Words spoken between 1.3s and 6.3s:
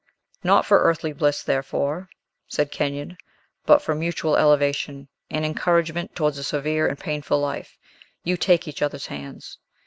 therefore," said Kenyon, "but for mutual elevation, and encouragement